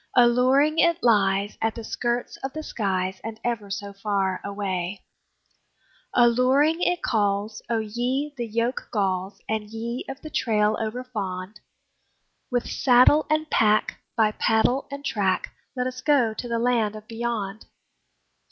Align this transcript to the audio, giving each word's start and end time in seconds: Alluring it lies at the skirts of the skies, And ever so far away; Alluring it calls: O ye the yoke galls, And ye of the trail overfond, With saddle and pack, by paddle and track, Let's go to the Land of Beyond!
Alluring 0.15 0.79
it 0.79 1.03
lies 1.03 1.59
at 1.61 1.75
the 1.75 1.83
skirts 1.83 2.35
of 2.37 2.53
the 2.53 2.63
skies, 2.63 3.21
And 3.23 3.39
ever 3.43 3.69
so 3.69 3.93
far 3.93 4.41
away; 4.43 5.05
Alluring 6.15 6.81
it 6.81 7.03
calls: 7.03 7.61
O 7.69 7.77
ye 7.77 8.33
the 8.35 8.47
yoke 8.47 8.87
galls, 8.89 9.39
And 9.47 9.69
ye 9.69 10.03
of 10.09 10.19
the 10.23 10.31
trail 10.31 10.75
overfond, 10.81 11.59
With 12.49 12.67
saddle 12.67 13.27
and 13.29 13.47
pack, 13.51 14.01
by 14.15 14.31
paddle 14.31 14.87
and 14.89 15.05
track, 15.05 15.51
Let's 15.75 16.01
go 16.01 16.33
to 16.33 16.47
the 16.47 16.57
Land 16.57 16.95
of 16.95 17.07
Beyond! 17.07 17.67